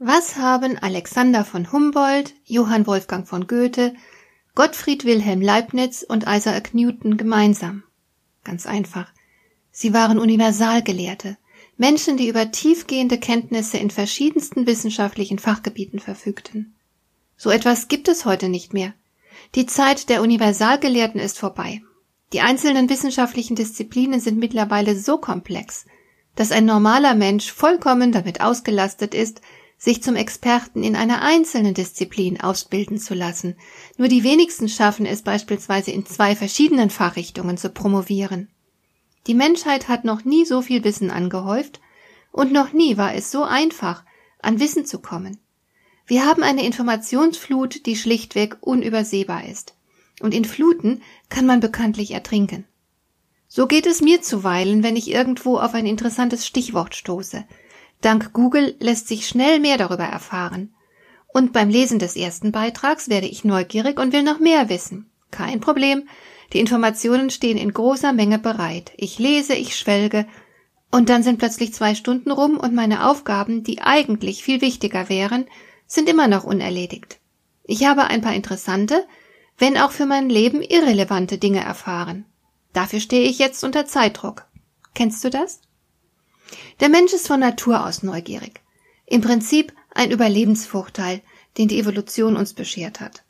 Was 0.00 0.36
haben 0.36 0.78
Alexander 0.78 1.44
von 1.44 1.72
Humboldt, 1.72 2.32
Johann 2.44 2.86
Wolfgang 2.86 3.26
von 3.26 3.48
Goethe, 3.48 3.94
Gottfried 4.54 5.04
Wilhelm 5.04 5.42
Leibniz 5.42 6.04
und 6.04 6.24
Isaac 6.28 6.72
Newton 6.72 7.16
gemeinsam? 7.16 7.82
Ganz 8.44 8.64
einfach. 8.64 9.12
Sie 9.72 9.92
waren 9.92 10.20
Universalgelehrte, 10.20 11.36
Menschen, 11.76 12.16
die 12.16 12.28
über 12.28 12.52
tiefgehende 12.52 13.18
Kenntnisse 13.18 13.78
in 13.78 13.90
verschiedensten 13.90 14.68
wissenschaftlichen 14.68 15.40
Fachgebieten 15.40 15.98
verfügten. 15.98 16.76
So 17.36 17.50
etwas 17.50 17.88
gibt 17.88 18.06
es 18.06 18.24
heute 18.24 18.48
nicht 18.48 18.72
mehr. 18.72 18.94
Die 19.56 19.66
Zeit 19.66 20.10
der 20.10 20.22
Universalgelehrten 20.22 21.20
ist 21.20 21.40
vorbei. 21.40 21.82
Die 22.32 22.40
einzelnen 22.40 22.88
wissenschaftlichen 22.88 23.56
Disziplinen 23.56 24.20
sind 24.20 24.38
mittlerweile 24.38 24.96
so 24.96 25.18
komplex, 25.18 25.86
dass 26.36 26.52
ein 26.52 26.66
normaler 26.66 27.16
Mensch 27.16 27.50
vollkommen 27.50 28.12
damit 28.12 28.40
ausgelastet 28.40 29.12
ist, 29.12 29.40
sich 29.78 30.02
zum 30.02 30.16
Experten 30.16 30.82
in 30.82 30.96
einer 30.96 31.22
einzelnen 31.22 31.72
Disziplin 31.72 32.40
ausbilden 32.40 32.98
zu 32.98 33.14
lassen. 33.14 33.56
Nur 33.96 34.08
die 34.08 34.24
wenigsten 34.24 34.68
schaffen 34.68 35.06
es 35.06 35.22
beispielsweise 35.22 35.92
in 35.92 36.04
zwei 36.04 36.34
verschiedenen 36.34 36.90
Fachrichtungen 36.90 37.56
zu 37.56 37.70
promovieren. 37.70 38.48
Die 39.28 39.34
Menschheit 39.34 39.88
hat 39.88 40.04
noch 40.04 40.24
nie 40.24 40.44
so 40.44 40.62
viel 40.62 40.82
Wissen 40.82 41.10
angehäuft 41.10 41.80
und 42.32 42.52
noch 42.52 42.72
nie 42.72 42.96
war 42.96 43.14
es 43.14 43.30
so 43.30 43.44
einfach, 43.44 44.04
an 44.40 44.60
Wissen 44.60 44.84
zu 44.84 44.98
kommen. 44.98 45.38
Wir 46.06 46.24
haben 46.24 46.42
eine 46.42 46.64
Informationsflut, 46.64 47.86
die 47.86 47.94
schlichtweg 47.94 48.56
unübersehbar 48.60 49.46
ist. 49.46 49.74
Und 50.20 50.34
in 50.34 50.44
Fluten 50.44 51.02
kann 51.28 51.46
man 51.46 51.60
bekanntlich 51.60 52.10
ertrinken. 52.10 52.64
So 53.46 53.66
geht 53.66 53.86
es 53.86 54.00
mir 54.00 54.22
zuweilen, 54.22 54.82
wenn 54.82 54.96
ich 54.96 55.10
irgendwo 55.10 55.58
auf 55.58 55.74
ein 55.74 55.86
interessantes 55.86 56.46
Stichwort 56.46 56.94
stoße, 56.94 57.44
Dank 58.00 58.32
Google 58.32 58.76
lässt 58.78 59.08
sich 59.08 59.26
schnell 59.26 59.60
mehr 59.60 59.76
darüber 59.76 60.04
erfahren. 60.04 60.74
Und 61.28 61.52
beim 61.52 61.68
Lesen 61.68 61.98
des 61.98 62.16
ersten 62.16 62.52
Beitrags 62.52 63.08
werde 63.08 63.26
ich 63.26 63.44
neugierig 63.44 63.98
und 63.98 64.12
will 64.12 64.22
noch 64.22 64.38
mehr 64.38 64.68
wissen. 64.68 65.10
Kein 65.30 65.60
Problem. 65.60 66.08
Die 66.52 66.60
Informationen 66.60 67.30
stehen 67.30 67.58
in 67.58 67.72
großer 67.72 68.12
Menge 68.12 68.38
bereit. 68.38 68.92
Ich 68.96 69.18
lese, 69.18 69.54
ich 69.54 69.76
schwelge, 69.76 70.26
und 70.90 71.10
dann 71.10 71.22
sind 71.22 71.38
plötzlich 71.38 71.74
zwei 71.74 71.94
Stunden 71.94 72.30
rum 72.30 72.56
und 72.56 72.74
meine 72.74 73.08
Aufgaben, 73.08 73.62
die 73.62 73.82
eigentlich 73.82 74.42
viel 74.42 74.60
wichtiger 74.60 75.08
wären, 75.08 75.46
sind 75.86 76.08
immer 76.08 76.28
noch 76.28 76.44
unerledigt. 76.44 77.18
Ich 77.64 77.84
habe 77.84 78.04
ein 78.04 78.22
paar 78.22 78.34
interessante, 78.34 79.06
wenn 79.58 79.76
auch 79.76 79.90
für 79.90 80.06
mein 80.06 80.30
Leben 80.30 80.62
irrelevante 80.62 81.36
Dinge 81.36 81.60
erfahren. 81.60 82.24
Dafür 82.72 83.00
stehe 83.00 83.28
ich 83.28 83.38
jetzt 83.38 83.64
unter 83.64 83.84
Zeitdruck. 83.84 84.46
Kennst 84.94 85.22
du 85.24 85.30
das? 85.30 85.60
Der 86.80 86.88
Mensch 86.88 87.12
ist 87.12 87.26
von 87.26 87.40
Natur 87.40 87.86
aus 87.86 88.02
neugierig. 88.02 88.60
Im 89.06 89.20
Prinzip 89.20 89.72
ein 89.94 90.10
Überlebensvorteil, 90.10 91.22
den 91.56 91.68
die 91.68 91.78
Evolution 91.78 92.36
uns 92.36 92.52
beschert 92.52 93.00
hat. 93.00 93.24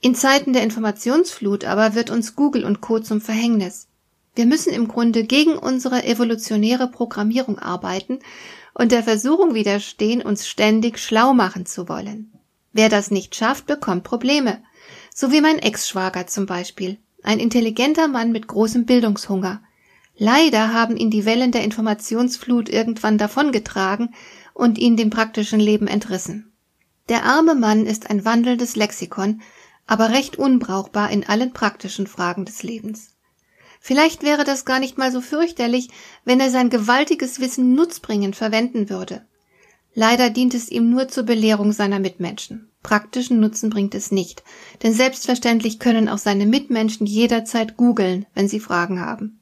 In 0.00 0.14
Zeiten 0.14 0.52
der 0.52 0.62
Informationsflut 0.62 1.64
aber 1.64 1.94
wird 1.94 2.10
uns 2.10 2.34
Google 2.36 2.64
und 2.64 2.80
Co. 2.80 3.00
zum 3.00 3.20
Verhängnis. 3.20 3.88
Wir 4.34 4.46
müssen 4.46 4.72
im 4.72 4.88
Grunde 4.88 5.24
gegen 5.24 5.58
unsere 5.58 6.04
evolutionäre 6.04 6.88
Programmierung 6.88 7.58
arbeiten 7.58 8.20
und 8.74 8.92
der 8.92 9.02
Versuchung 9.02 9.54
widerstehen, 9.54 10.22
uns 10.22 10.48
ständig 10.48 10.98
schlau 10.98 11.34
machen 11.34 11.66
zu 11.66 11.88
wollen. 11.88 12.32
Wer 12.72 12.88
das 12.88 13.10
nicht 13.10 13.34
schafft, 13.34 13.66
bekommt 13.66 14.04
Probleme. 14.04 14.62
So 15.14 15.32
wie 15.32 15.40
mein 15.40 15.58
Ex-Schwager 15.58 16.26
zum 16.28 16.46
Beispiel. 16.46 16.98
Ein 17.22 17.40
intelligenter 17.40 18.08
Mann 18.08 18.32
mit 18.32 18.46
großem 18.46 18.86
Bildungshunger. 18.86 19.60
Leider 20.22 20.74
haben 20.74 20.98
ihn 20.98 21.10
die 21.10 21.24
Wellen 21.24 21.50
der 21.50 21.64
Informationsflut 21.64 22.68
irgendwann 22.68 23.16
davongetragen 23.16 24.14
und 24.52 24.76
ihn 24.76 24.98
dem 24.98 25.08
praktischen 25.08 25.58
Leben 25.58 25.86
entrissen. 25.86 26.52
Der 27.08 27.24
arme 27.24 27.54
Mann 27.54 27.86
ist 27.86 28.10
ein 28.10 28.22
wandelndes 28.26 28.76
Lexikon, 28.76 29.40
aber 29.86 30.10
recht 30.10 30.36
unbrauchbar 30.36 31.10
in 31.10 31.26
allen 31.26 31.54
praktischen 31.54 32.06
Fragen 32.06 32.44
des 32.44 32.62
Lebens. 32.62 33.16
Vielleicht 33.80 34.22
wäre 34.22 34.44
das 34.44 34.66
gar 34.66 34.78
nicht 34.78 34.98
mal 34.98 35.10
so 35.10 35.22
fürchterlich, 35.22 35.88
wenn 36.26 36.38
er 36.38 36.50
sein 36.50 36.68
gewaltiges 36.68 37.40
Wissen 37.40 37.74
nutzbringend 37.74 38.36
verwenden 38.36 38.90
würde. 38.90 39.24
Leider 39.94 40.28
dient 40.28 40.52
es 40.52 40.70
ihm 40.70 40.90
nur 40.90 41.08
zur 41.08 41.24
Belehrung 41.24 41.72
seiner 41.72 41.98
Mitmenschen. 41.98 42.70
Praktischen 42.82 43.40
Nutzen 43.40 43.70
bringt 43.70 43.94
es 43.94 44.10
nicht, 44.10 44.44
denn 44.82 44.92
selbstverständlich 44.92 45.78
können 45.78 46.10
auch 46.10 46.18
seine 46.18 46.44
Mitmenschen 46.44 47.06
jederzeit 47.06 47.78
googeln, 47.78 48.26
wenn 48.34 48.48
sie 48.48 48.60
Fragen 48.60 49.00
haben. 49.00 49.39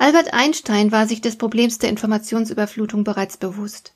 Albert 0.00 0.32
Einstein 0.32 0.92
war 0.92 1.06
sich 1.06 1.20
des 1.20 1.36
Problems 1.36 1.76
der 1.76 1.90
Informationsüberflutung 1.90 3.04
bereits 3.04 3.36
bewusst. 3.36 3.92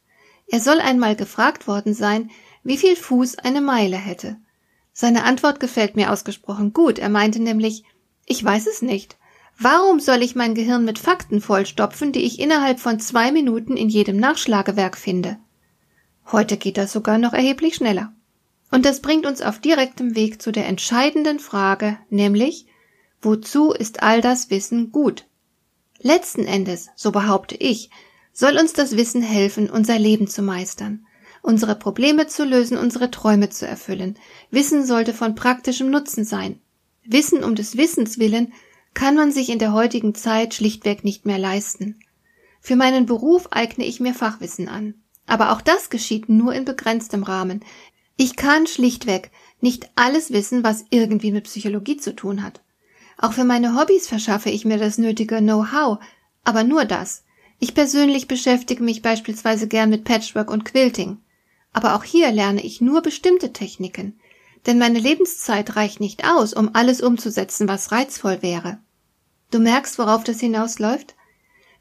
Er 0.47 0.61
soll 0.61 0.79
einmal 0.79 1.17
gefragt 1.17 1.67
worden 1.67 1.95
sein, 1.95 2.31
wie 2.63 2.77
viel 2.77 2.95
Fuß 2.95 3.39
eine 3.39 3.63
Meile 3.63 3.97
hätte. 3.97 4.37
Seine 4.93 5.25
Antwort 5.25 5.61
gefällt 5.61 5.97
mir 5.97 6.13
ausgesprochen 6.13 6.75
gut. 6.75 6.99
Er 6.99 7.09
meinte 7.09 7.41
nämlich, 7.41 7.85
ich 8.27 8.45
weiß 8.45 8.67
es 8.67 8.83
nicht. 8.83 9.17
Warum 9.59 9.99
soll 9.99 10.23
ich 10.23 10.35
mein 10.35 10.55
Gehirn 10.55 10.85
mit 10.85 10.99
Fakten 10.99 11.41
vollstopfen, 11.41 12.13
die 12.13 12.25
ich 12.27 12.39
innerhalb 12.39 12.81
von 12.81 13.01
zwei 13.01 13.33
Minuten 13.33 13.79
in 13.79 13.89
jedem 13.89 14.19
Nachschlagewerk 14.19 14.99
finde? 14.99 15.39
Heute 16.31 16.59
geht 16.59 16.77
das 16.77 16.93
sogar 16.93 17.17
noch 17.17 17.33
erheblich 17.33 17.77
schneller. 17.77 18.13
Und 18.71 18.85
das 18.85 19.01
bringt 19.01 19.25
uns 19.25 19.41
auf 19.41 19.59
direktem 19.59 20.15
Weg 20.15 20.43
zu 20.43 20.53
der 20.53 20.67
entscheidenden 20.67 21.39
Frage, 21.39 21.97
nämlich, 22.11 22.67
wozu 23.23 23.73
ist 23.73 24.03
all 24.03 24.21
das 24.21 24.51
Wissen 24.51 24.93
gut? 24.93 25.25
Letzten 26.07 26.45
Endes, 26.45 26.91
so 26.97 27.13
behaupte 27.13 27.55
ich, 27.55 27.89
soll 28.31 28.59
uns 28.59 28.75
das 28.75 28.95
Wissen 28.95 29.23
helfen, 29.23 29.71
unser 29.71 29.99
Leben 29.99 30.29
zu 30.29 30.43
meistern, 30.43 31.07
unsere 31.41 31.77
Probleme 31.77 32.27
zu 32.27 32.45
lösen, 32.45 32.77
unsere 32.77 33.11
Träume 33.11 33.49
zu 33.49 33.67
erfüllen. 33.67 34.19
Wissen 34.51 34.85
sollte 34.85 35.15
von 35.15 35.35
praktischem 35.35 35.91
Nutzen 35.91 36.27
sein. 36.27 36.61
Wissen 37.07 37.43
um 37.43 37.55
des 37.55 37.79
Wissens 37.79 38.19
willen 38.19 38.53
kann 38.93 39.15
man 39.15 39.33
sich 39.33 39.49
in 39.49 39.59
der 39.59 39.73
heutigen 39.73 40.15
Zeit 40.15 40.53
schlichtweg 40.53 41.05
nicht 41.05 41.25
mehr 41.25 41.39
leisten. 41.39 41.99
Für 42.61 42.77
meinen 42.77 43.07
Beruf 43.07 43.49
eigne 43.51 43.87
ich 43.87 43.99
mir 43.99 44.13
Fachwissen 44.13 44.69
an. 44.69 44.97
Aber 45.25 45.53
auch 45.53 45.63
das 45.63 45.89
geschieht 45.89 46.29
nur 46.29 46.53
in 46.53 46.67
begrenztem 46.67 47.23
Rahmen. 47.23 47.65
Ich 48.19 48.37
kann 48.37 48.67
schlichtweg 48.67 49.31
nicht 49.63 49.89
alles 49.95 50.33
wissen, 50.33 50.65
was 50.65 50.85
irgendwie 50.91 51.33
mit 51.33 51.45
Psychologie 51.45 51.97
zu 51.97 52.15
tun 52.15 52.43
hat. 52.43 52.61
Auch 53.19 53.33
für 53.33 53.45
meine 53.45 53.79
Hobbys 53.79 54.09
verschaffe 54.09 54.51
ich 54.51 54.65
mir 54.65 54.79
das 54.79 54.99
nötige 54.99 55.39
Know-how, 55.39 55.99
aber 56.45 56.65
nur 56.65 56.85
das. 56.85 57.25
Ich 57.59 57.75
persönlich 57.75 58.29
beschäftige 58.29 58.83
mich 58.83 59.03
beispielsweise 59.03 59.69
gern 59.69 59.91
mit 59.91 60.05
Patchwork 60.05 60.51
und 60.51 60.65
Quilting. 60.65 61.19
Aber 61.73 61.95
auch 61.95 62.05
hier 62.05 62.31
lerne 62.33 62.63
ich 62.63 62.81
nur 62.81 63.03
bestimmte 63.03 63.53
Techniken, 63.53 64.19
denn 64.67 64.79
meine 64.79 64.99
Lebenszeit 64.99 65.77
reicht 65.77 66.01
nicht 66.01 66.25
aus, 66.27 66.55
um 66.55 66.71
alles 66.75 67.01
umzusetzen, 67.01 67.69
was 67.69 67.93
reizvoll 67.93 68.43
wäre. 68.43 68.79
Du 69.51 69.59
merkst, 69.59 69.99
worauf 69.99 70.25
das 70.25 70.41
hinausläuft? 70.41 71.15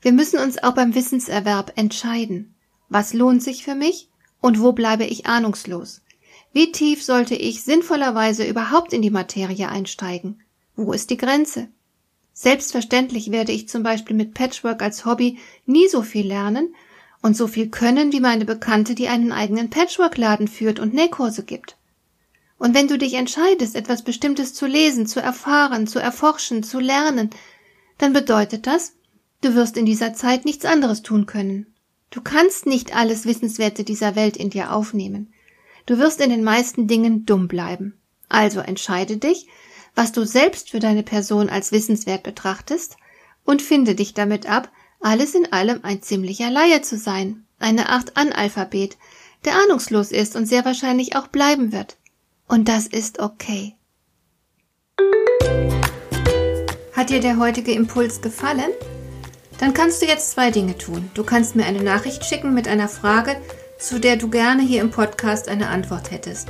Wir 0.02 0.12
müssen 0.12 0.40
uns 0.40 0.62
auch 0.62 0.74
beim 0.74 0.96
Wissenserwerb 0.96 1.74
entscheiden. 1.76 2.56
Was 2.90 3.14
lohnt 3.14 3.42
sich 3.42 3.64
für 3.64 3.76
mich 3.76 4.10
und 4.42 4.62
wo 4.62 4.74
bleibe 4.74 5.06
ich 5.06 5.26
ahnungslos? 5.26 6.02
Wie 6.52 6.72
tief 6.72 7.04
sollte 7.04 7.36
ich 7.36 7.64
sinnvollerweise 7.64 8.46
überhaupt 8.46 8.94
in 8.94 9.02
die 9.02 9.10
Materie 9.10 9.70
einsteigen? 9.70 10.43
Wo 10.76 10.92
ist 10.94 11.10
die 11.10 11.18
Grenze? 11.18 11.70
Selbstverständlich 12.34 13.32
werde 13.32 13.52
ich 13.52 13.70
zum 13.70 13.84
Beispiel 13.84 14.16
mit 14.16 14.34
Patchwork 14.34 14.82
als 14.82 15.06
Hobby 15.06 15.38
nie 15.66 15.88
so 15.88 16.02
viel 16.02 16.28
lernen 16.28 16.74
und 17.22 17.38
so 17.38 17.48
viel 17.48 17.70
können 17.70 18.12
wie 18.12 18.20
meine 18.20 18.46
Bekannte, 18.46 18.96
die 18.96 19.08
einen 19.08 19.32
eigenen 19.32 19.70
Patchwork-Laden 19.70 20.48
führt 20.48 20.80
und 20.80 20.94
Nähkurse 20.94 21.44
gibt. 21.44 21.78
Und 22.58 22.74
wenn 22.74 22.88
du 22.88 22.98
dich 22.98 23.14
entscheidest, 23.14 23.76
etwas 23.76 24.04
Bestimmtes 24.04 24.54
zu 24.54 24.66
lesen, 24.66 25.06
zu 25.06 25.20
erfahren, 25.20 25.86
zu 25.86 26.00
erforschen, 26.00 26.64
zu 26.64 26.80
lernen, 26.80 27.30
dann 27.98 28.14
bedeutet 28.14 28.68
das, 28.68 28.94
du 29.42 29.54
wirst 29.54 29.78
in 29.78 29.86
dieser 29.86 30.14
Zeit 30.14 30.46
nichts 30.46 30.66
anderes 30.66 31.04
tun 31.04 31.26
können. 31.26 31.68
Du 32.10 32.22
kannst 32.22 32.66
nicht 32.66 32.96
alles 32.96 33.26
Wissenswerte 33.26 33.84
dieser 33.84 34.16
Welt 34.16 34.38
in 34.38 34.50
dir 34.50 34.74
aufnehmen. 34.74 35.34
Du 35.86 35.98
wirst 35.98 36.22
in 36.22 36.30
den 36.30 36.44
meisten 36.44 36.88
Dingen 36.88 37.26
dumm 37.26 37.48
bleiben. 37.48 38.00
Also 38.30 38.60
entscheide 38.60 39.18
dich, 39.18 39.48
was 39.96 40.12
du 40.12 40.26
selbst 40.26 40.70
für 40.70 40.80
deine 40.80 41.04
Person 41.04 41.50
als 41.50 41.72
wissenswert 41.72 42.24
betrachtest, 42.24 42.98
und 43.46 43.62
finde 43.62 43.96
dich 43.96 44.14
damit 44.14 44.48
ab, 44.48 44.72
alles 45.02 45.36
in 45.36 45.52
allem 45.52 45.82
ein 45.84 46.02
ziemlicher 46.02 46.50
Laie 46.50 46.82
zu 46.82 46.98
sein, 46.98 47.46
eine 47.60 47.90
Art 47.90 48.16
Analphabet, 48.16 48.98
der 49.46 49.56
ahnungslos 49.56 50.12
ist 50.12 50.36
und 50.36 50.46
sehr 50.46 50.64
wahrscheinlich 50.66 51.16
auch 51.16 51.28
bleiben 51.28 51.72
wird. 51.72 51.98
Und 52.48 52.70
das 52.70 52.88
ist 52.88 53.20
okay. 53.20 53.76
Hat 56.94 57.10
dir 57.10 57.20
der 57.20 57.38
heutige 57.38 57.74
Impuls 57.74 58.22
gefallen? 58.22 58.72
Dann 59.60 59.74
kannst 59.74 60.02
du 60.02 60.06
jetzt 60.06 60.32
zwei 60.32 60.52
Dinge 60.52 60.78
tun. 60.78 61.10
Du 61.14 61.24
kannst 61.24 61.56
mir 61.56 61.66
eine 61.66 61.84
Nachricht 61.84 62.26
schicken 62.26 62.54
mit 62.54 62.68
einer 62.68 62.88
Frage, 62.88 63.36
zu 63.80 64.00
der 64.00 64.16
du 64.16 64.30
gerne 64.30 64.62
hier 64.62 64.82
im 64.82 64.92
Podcast 64.92 65.50
eine 65.50 65.68
Antwort 65.68 66.12
hättest. 66.12 66.50